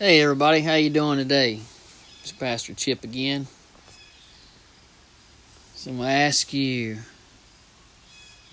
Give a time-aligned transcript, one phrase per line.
[0.00, 1.60] Hey everybody, how you doing today?
[2.20, 3.46] It's Pastor Chip again.
[5.76, 6.98] So I'm gonna ask you,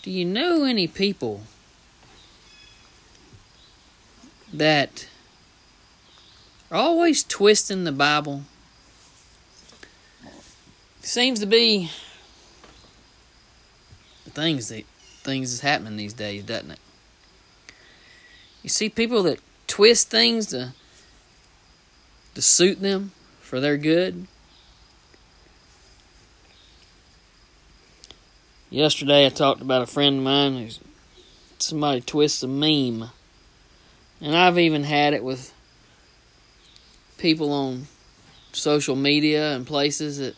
[0.04, 1.41] do you know any people
[4.54, 5.07] that
[6.69, 8.44] are always twisting the Bible?
[11.01, 11.89] Seems to be
[14.26, 14.85] the things that
[15.23, 16.80] things is happening these days, doesn't it?
[18.62, 20.73] You see people that twist things to
[22.35, 24.27] to suit them for their good.
[28.70, 30.80] Yesterday, I talked about a friend of mine who's
[31.59, 33.09] somebody twists a meme,
[34.22, 35.53] and I've even had it with
[37.17, 37.88] people on
[38.53, 40.36] social media and places that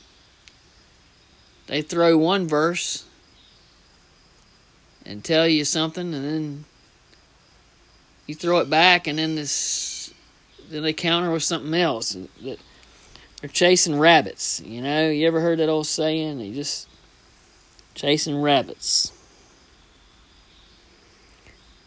[1.67, 3.05] they throw one verse
[5.05, 6.65] and tell you something, and then
[8.25, 10.02] you throw it back, and then this
[10.73, 12.17] then they counter with something else.
[12.41, 12.59] That
[13.39, 14.59] they're chasing rabbits.
[14.65, 16.39] You know, you ever heard that old saying?
[16.39, 16.87] They just
[17.93, 19.11] chasing rabbits.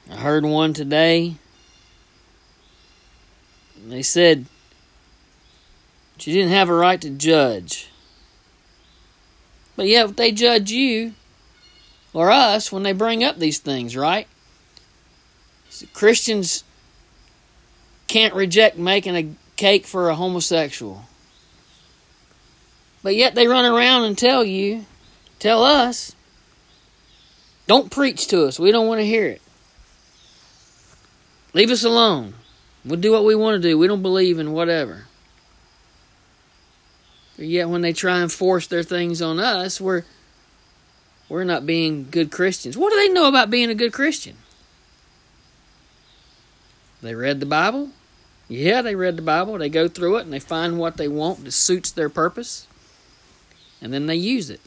[0.09, 1.35] I heard one today.
[3.85, 4.47] They said
[6.21, 7.91] you didn't have a right to judge.
[9.75, 11.15] But yet they judge you
[12.13, 14.27] or us when they bring up these things, right?
[15.71, 16.65] So Christians
[18.09, 21.05] can't reject making a cake for a homosexual.
[23.03, 24.85] But yet they run around and tell you,
[25.39, 26.15] tell us,
[27.67, 28.59] don't preach to us.
[28.59, 29.43] We don't want to hear it.
[31.53, 32.35] Leave us alone.
[32.85, 33.79] We'll do what we want to do.
[33.79, 35.07] We don't believe in whatever.
[37.37, 40.05] But yet when they try and force their things on us, we're
[41.29, 42.77] we're not being good Christians.
[42.77, 44.37] What do they know about being a good Christian?
[47.03, 47.91] They read the Bible?
[48.49, 49.59] Yeah, they read the Bible.
[49.59, 52.67] They go through it and they find what they want that suits their purpose.
[53.81, 54.61] And then they use it.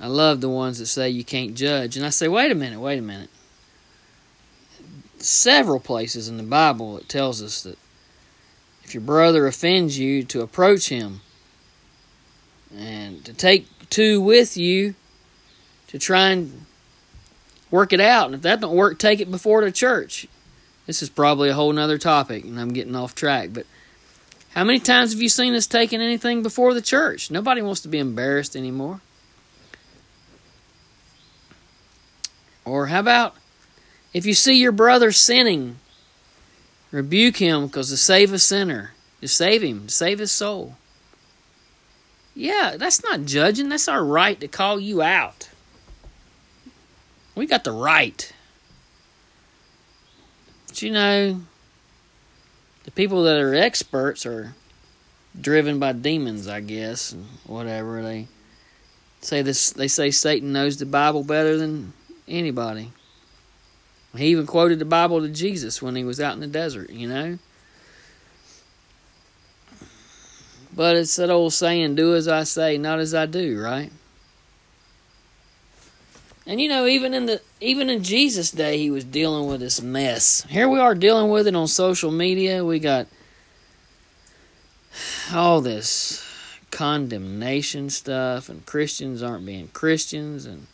[0.00, 1.96] I love the ones that say you can't judge.
[1.96, 3.30] And I say, wait a minute, wait a minute.
[5.18, 7.78] Several places in the Bible it tells us that
[8.82, 11.20] if your brother offends you, to approach him
[12.76, 14.94] and to take two with you
[15.86, 16.66] to try and
[17.72, 18.26] work it out.
[18.26, 20.28] And if that don't work, take it before the church.
[20.86, 23.50] This is probably a whole nother topic, and I'm getting off track.
[23.52, 23.66] But
[24.50, 27.30] how many times have you seen us taking anything before the church?
[27.30, 29.00] Nobody wants to be embarrassed anymore.
[32.64, 33.34] Or how about
[34.12, 35.76] if you see your brother sinning,
[36.90, 40.76] rebuke him because to save a sinner, to save him, to save his soul.
[42.34, 43.68] Yeah, that's not judging.
[43.68, 45.48] That's our right to call you out.
[47.34, 48.32] We got the right.
[50.68, 51.40] But you know,
[52.84, 54.54] the people that are experts are
[55.38, 58.02] driven by demons, I guess, and whatever.
[58.02, 58.28] They
[59.20, 61.92] say this they say Satan knows the Bible better than
[62.28, 62.92] anybody.
[64.16, 67.08] He even quoted the Bible to Jesus when he was out in the desert, you
[67.08, 67.38] know.
[70.74, 73.90] But it's that old saying, do as I say, not as I do, right?
[76.46, 79.80] And you know, even in the even in Jesus' day, he was dealing with this
[79.80, 80.44] mess.
[80.48, 82.64] Here we are dealing with it on social media.
[82.64, 83.06] We got
[85.32, 86.26] all this
[86.70, 90.44] condemnation stuff, and Christians aren't being Christians.
[90.44, 90.66] And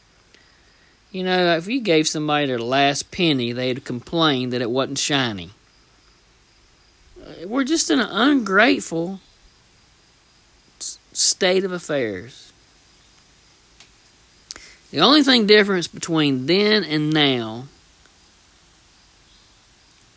[1.13, 5.51] you know, if you gave somebody their last penny, they'd complain that it wasn't shiny.
[7.45, 9.21] We're just in an ungrateful
[11.13, 12.48] state of affairs.
[14.91, 17.67] The only thing difference between then and now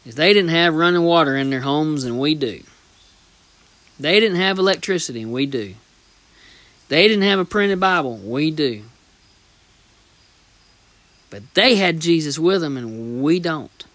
[0.05, 2.63] is they didn't have running water in their homes and we do.
[3.99, 5.75] They didn't have electricity and we do.
[6.87, 8.83] They didn't have a printed Bible, we do.
[11.29, 13.85] But they had Jesus with them and we don't.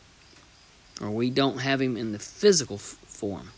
[1.01, 3.51] Or we don't have him in the physical form.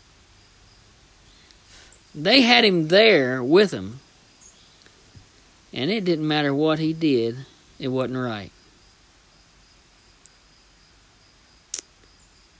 [2.15, 3.99] They had him there with them
[5.73, 7.45] and it didn't matter what he did,
[7.77, 8.51] it wasn't right.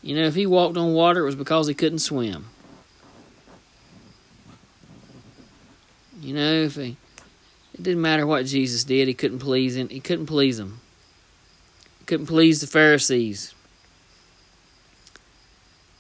[0.02, 2.46] You know, if he walked on water, it was because he couldn't swim.
[6.22, 6.98] You know, if he,
[7.74, 9.90] it didn't matter what Jesus did, he couldn't please him.
[9.90, 10.80] He couldn't please them.
[12.00, 13.54] He couldn't please the Pharisees.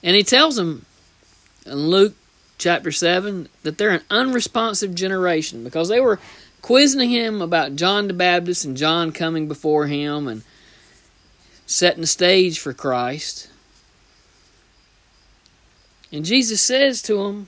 [0.01, 0.85] And he tells them
[1.65, 2.15] in Luke
[2.57, 6.19] chapter 7 that they're an unresponsive generation because they were
[6.61, 10.44] quizzing him about John the Baptist and John coming before him and
[11.65, 13.50] setting the stage for Christ.
[16.11, 17.47] And Jesus says to him,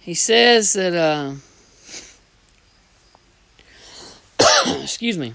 [0.00, 1.34] He says that, uh,
[4.82, 5.34] excuse me,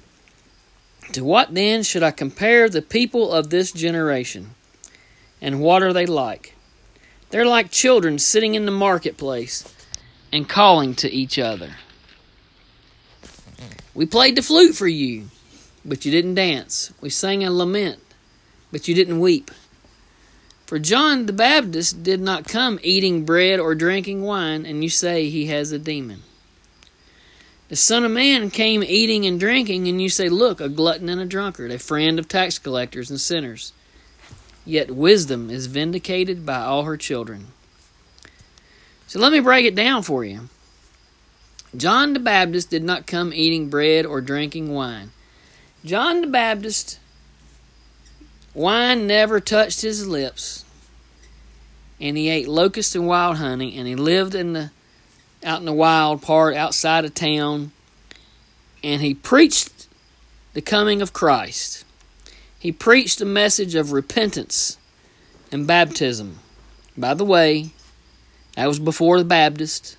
[1.12, 4.56] to what then should I compare the people of this generation?
[5.40, 6.56] And what are they like?
[7.34, 9.68] They're like children sitting in the marketplace
[10.32, 11.72] and calling to each other.
[13.96, 15.30] We played the flute for you,
[15.84, 16.94] but you didn't dance.
[17.02, 18.00] We sang a lament,
[18.72, 19.50] but you didn't weep.
[20.68, 25.28] For John the Baptist did not come eating bread or drinking wine, and you say
[25.28, 26.22] he has a demon.
[27.70, 31.20] The Son of Man came eating and drinking, and you say, Look, a glutton and
[31.20, 33.74] a drunkard, a friend of tax collectors and sinners.
[34.66, 37.48] Yet wisdom is vindicated by all her children.
[39.08, 40.50] So let me break it down for you.
[41.76, 45.12] John the Baptist did not come eating bread or drinking wine.
[45.84, 47.00] John the Baptist,
[48.54, 50.64] wine never touched his lips
[52.04, 54.72] and he ate locusts and wild honey, and he lived in the
[55.42, 57.72] out in the wild part outside of town,
[58.84, 59.88] and he preached
[60.54, 61.86] the coming of Christ.
[62.64, 64.78] He preached a message of repentance
[65.52, 66.40] and baptism.
[66.98, 67.72] By the way,
[68.56, 69.98] that was before the Baptist.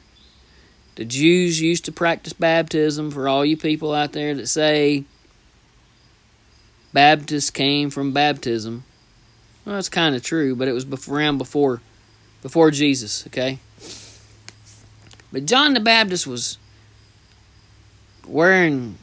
[0.95, 5.05] The Jews used to practice baptism for all you people out there that say
[6.95, 8.85] Baptists came from baptism.
[9.67, 11.83] Well, that's kind of true, but it was around before
[12.41, 13.59] before Jesus, okay?
[15.31, 16.57] But John the Baptist was
[18.27, 18.97] wearing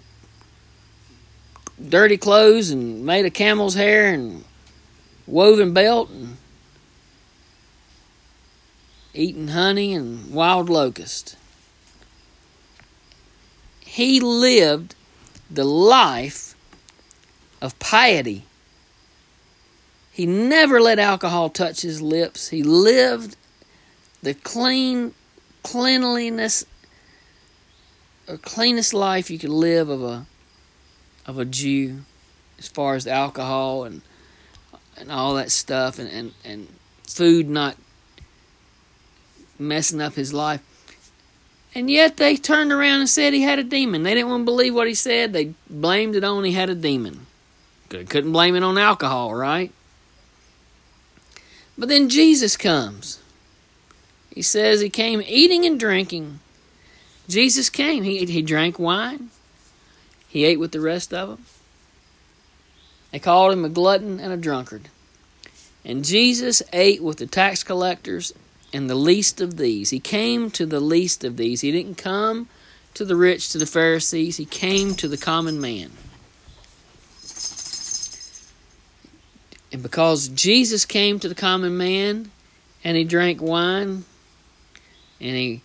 [1.90, 4.44] dirty clothes and made of camel's hair and
[5.28, 6.38] woven belt and
[9.14, 11.36] eating honey and wild locust.
[13.80, 14.96] He lived
[15.50, 16.56] the life
[17.62, 18.46] of piety
[20.12, 22.50] he never let alcohol touch his lips.
[22.50, 23.38] He lived
[24.22, 25.14] the clean
[25.64, 26.66] cleanliness
[28.28, 30.26] or cleanest life you could live of a
[31.26, 32.02] of a Jew
[32.60, 34.02] as far as alcohol and
[34.98, 36.68] and all that stuff and, and, and
[37.08, 37.76] food not
[39.58, 40.62] messing up his life.
[41.74, 44.04] And yet they turned around and said he had a demon.
[44.04, 45.34] They didn't want to believe what he said.
[45.34, 47.26] They blamed it on he had a demon.
[47.90, 49.72] Couldn't blame it on alcohol, right?
[51.78, 53.20] But then Jesus comes.
[54.34, 56.40] He says he came eating and drinking.
[57.28, 58.04] Jesus came.
[58.04, 59.30] He, he drank wine.
[60.32, 61.46] He ate with the rest of them.
[63.12, 64.88] They called him a glutton and a drunkard.
[65.84, 68.32] And Jesus ate with the tax collectors
[68.72, 69.90] and the least of these.
[69.90, 71.60] He came to the least of these.
[71.60, 72.48] He didn't come
[72.94, 74.38] to the rich, to the Pharisees.
[74.38, 75.92] He came to the common man.
[79.74, 82.32] And because Jesus came to the common man
[82.86, 84.06] and he drank wine
[85.20, 85.62] and he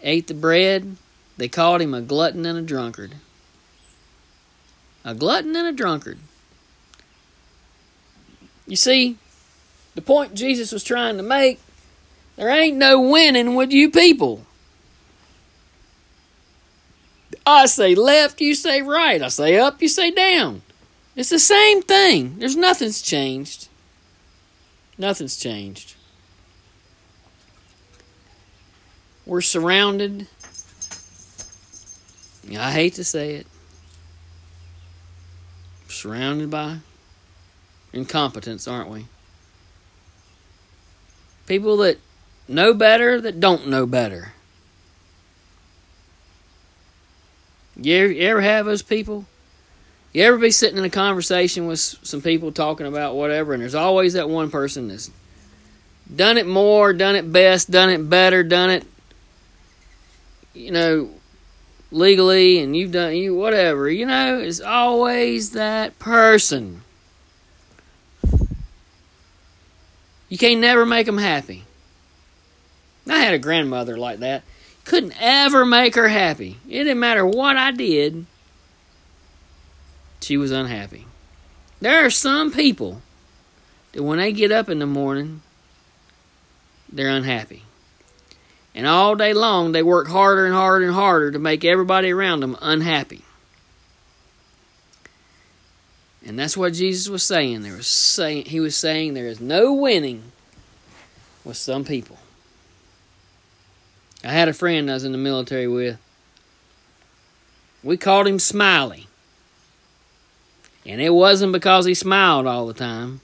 [0.00, 0.96] ate the bread,
[1.36, 3.14] they called him a glutton and a drunkard.
[5.04, 6.18] A glutton and a drunkard.
[8.66, 9.16] You see,
[9.94, 11.60] the point Jesus was trying to make
[12.36, 14.46] there ain't no winning with you people.
[17.44, 19.20] I say left, you say right.
[19.20, 20.62] I say up, you say down.
[21.16, 22.38] It's the same thing.
[22.38, 23.68] There's nothing's changed.
[24.96, 25.94] Nothing's changed.
[29.26, 30.26] We're surrounded.
[32.50, 33.46] I hate to say it.
[36.02, 36.78] Surrounded by
[37.92, 39.06] incompetence, aren't we?
[41.46, 42.00] People that
[42.48, 44.32] know better that don't know better.
[47.80, 49.26] You ever, have those people?
[50.12, 53.76] You ever be sitting in a conversation with some people talking about whatever, and there's
[53.76, 55.08] always that one person that's
[56.16, 58.84] done it more, done it best, done it better, done it,
[60.52, 61.10] you know,
[61.92, 63.88] legally, and you've done you whatever.
[63.88, 66.82] You know, it's always that person.
[70.28, 71.64] You can't never make them happy.
[73.08, 74.42] I had a grandmother like that.
[74.84, 76.56] Couldn't ever make her happy.
[76.68, 78.26] It didn't matter what I did
[80.24, 81.06] she was unhappy.
[81.80, 83.02] There are some people
[83.92, 85.42] that when they get up in the morning,
[86.90, 87.64] they're unhappy.
[88.74, 92.40] And all day long, they work harder and harder and harder to make everybody around
[92.40, 93.22] them unhappy.
[96.24, 97.62] And that's what Jesus was saying.
[97.62, 100.22] There was saying he was saying there is no winning
[101.44, 102.18] with some people.
[104.24, 105.98] I had a friend I was in the military with
[107.82, 109.08] we called him Smiley.
[110.86, 113.20] And it wasn't because he smiled all the time.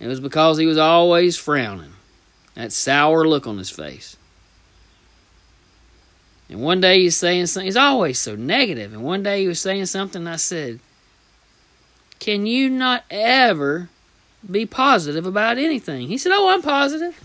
[0.00, 1.92] It was because he was always frowning.
[2.54, 4.16] That sour look on his face.
[6.48, 8.92] And one day he's saying something, he's always so negative.
[8.92, 10.78] And one day he was saying something, I said,
[12.18, 13.88] Can you not ever
[14.48, 16.08] be positive about anything?
[16.08, 17.20] He said, Oh, I'm positive.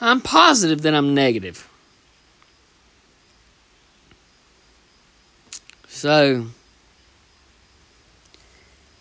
[0.00, 1.68] I'm positive that I'm negative.
[5.88, 6.46] So,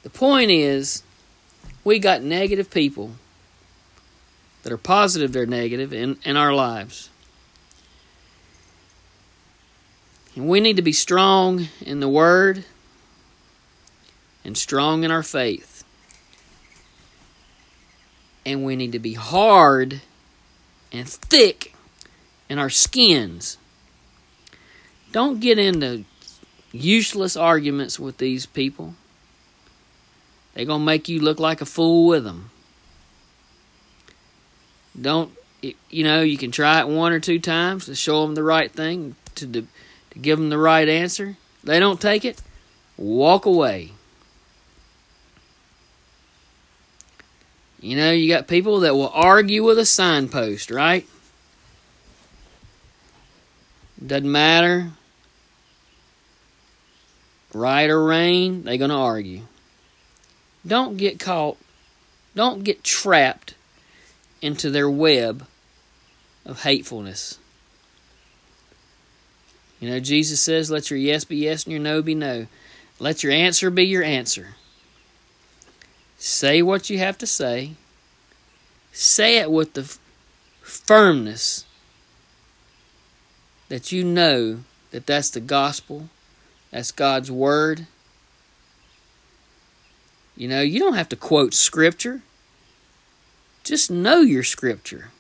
[0.04, 1.04] the point is,
[1.86, 3.12] we got negative people
[4.64, 7.10] that are positive, they're negative in, in our lives.
[10.36, 12.66] And we need to be strong in the Word
[14.46, 15.84] and strong in our faith.
[18.46, 20.02] And we need to be hard
[20.92, 21.74] and thick
[22.48, 23.58] in our skins.
[25.12, 26.06] Don't get into
[26.72, 28.96] useless arguments with these people.
[30.54, 32.52] They're going to make you look like a fool with them.
[35.00, 38.44] Don't, you know, you can try it one or two times to show them the
[38.44, 39.68] right thing, to, to
[40.20, 41.38] give them the right answer.
[41.64, 42.42] They don't take it,
[42.98, 43.92] walk away.
[47.82, 51.08] You know, you got people that will argue with a signpost, right?
[54.06, 54.92] Doesn't matter.
[57.54, 59.42] Right or rain, they're going to argue.
[60.68, 61.58] Don't get caught,
[62.36, 63.56] don't get trapped
[64.42, 65.46] into their web
[66.46, 67.38] of hatefulness.
[69.80, 72.48] You know, Jesus says, let your yes be yes and your no be no.
[73.00, 74.56] Let your answer be your answer.
[76.18, 77.72] Say what you have to say.
[78.92, 79.98] Say it with the
[80.62, 81.66] firmness
[83.70, 84.60] that you know
[84.92, 86.10] that that's the gospel,
[86.72, 87.88] that's God's word.
[90.36, 92.22] You know, you don't have to quote scripture.
[93.70, 95.12] Just know your scripture.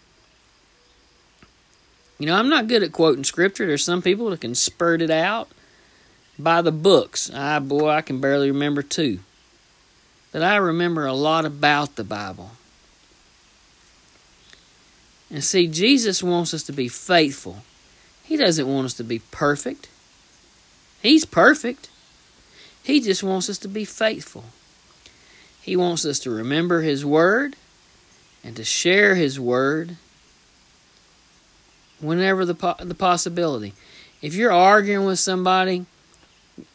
[2.17, 3.67] You know, I'm not good at quoting scripture.
[3.67, 5.49] There's some people that can spurt it out
[6.39, 7.29] by the books.
[7.31, 9.19] I boy, I can barely remember two.
[10.31, 12.49] But I remember a lot about the Bible.
[15.29, 17.57] And see, Jesus wants us to be faithful.
[18.23, 19.89] He doesn't want us to be perfect.
[21.03, 21.87] He's perfect.
[22.81, 24.45] He just wants us to be faithful.
[25.61, 27.55] He wants us to remember His Word
[28.43, 29.97] and to share His Word
[31.99, 33.73] whenever the the possibility.
[34.21, 35.85] If you're arguing with somebody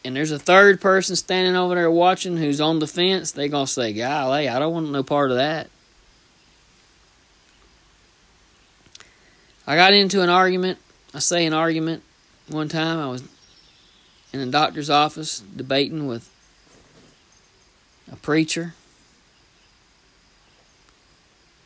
[0.05, 3.67] and there's a third person standing over there watching who's on the fence, they're gonna
[3.67, 5.69] say, "Golly, I don't want no part of that."
[9.67, 10.79] I got into an argument.
[11.15, 12.03] I say an argument.
[12.49, 13.23] One time I was
[14.33, 16.29] in a doctor's office debating with
[18.11, 18.75] a preacher.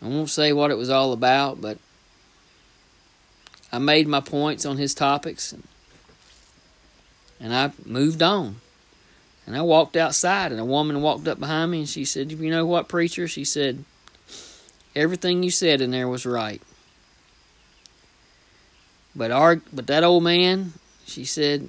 [0.02, 1.78] I won't say what it was all about, but
[3.72, 5.64] I made my points on his topics and,
[7.40, 8.56] and I moved on.
[9.46, 12.50] And I walked outside and a woman walked up behind me and she said, You
[12.50, 13.26] know what, preacher?
[13.26, 13.84] She said,
[14.94, 16.60] Everything you said in there was right.
[19.16, 20.74] But our but that old man,
[21.06, 21.68] she said,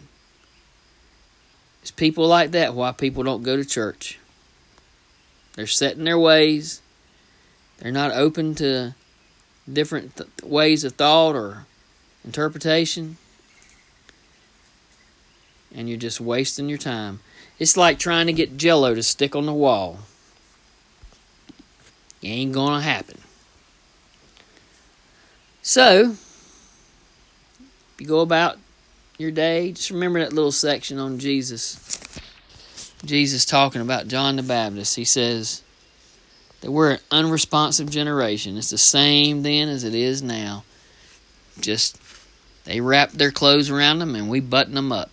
[1.81, 4.19] it's people like that why people don't go to church.
[5.55, 6.81] They're set in their ways.
[7.79, 8.95] They're not open to
[9.71, 11.65] different th- ways of thought or
[12.25, 13.17] interpretation,
[15.74, 17.21] and you're just wasting your time.
[17.57, 20.00] It's like trying to get jello to stick on the wall.
[22.21, 23.19] It ain't gonna happen.
[25.62, 28.57] So, if you go about
[29.17, 32.00] your day, just remember that little section on Jesus.
[33.05, 34.95] Jesus talking about John the Baptist.
[34.95, 35.62] He says
[36.61, 38.57] that we're an unresponsive generation.
[38.57, 40.63] It's the same then as it is now.
[41.59, 41.99] Just
[42.65, 45.09] they wrap their clothes around them and we button them up.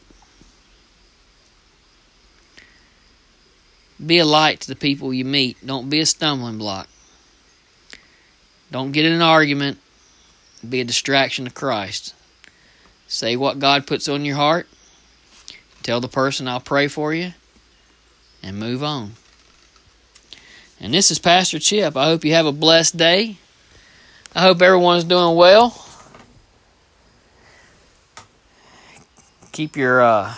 [4.04, 5.64] Be a light to the people you meet.
[5.64, 6.88] Don't be a stumbling block.
[8.70, 9.78] Don't get in an argument.
[10.68, 12.14] Be a distraction to Christ.
[13.06, 14.66] Say what God puts on your heart.
[15.82, 17.32] Tell the person I'll pray for you
[18.42, 19.12] and move on.
[20.80, 21.96] And this is Pastor Chip.
[21.96, 23.38] I hope you have a blessed day.
[24.34, 25.86] I hope everyone's doing well.
[29.56, 30.34] keep your uh,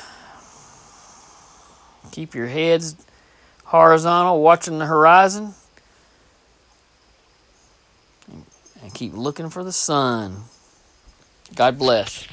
[2.13, 2.95] keep your heads
[3.65, 5.55] horizontal, watching the horizon,
[8.81, 10.45] and keep looking for the sun.
[11.57, 12.29] God bless.